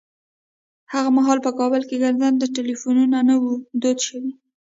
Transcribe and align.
هغه 0.93 1.09
مهال 1.17 1.39
په 1.45 1.51
کابل 1.59 1.81
کې 1.89 2.01
ګرځنده 2.03 2.45
ټليفونونه 2.55 3.17
نه 3.29 3.35
وو 3.41 3.53
دود 3.81 3.97
شوي. 4.07 4.31